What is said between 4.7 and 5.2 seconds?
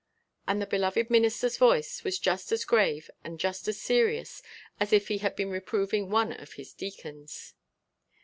as if he